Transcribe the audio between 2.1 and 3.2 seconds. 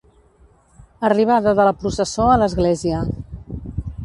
a l'església.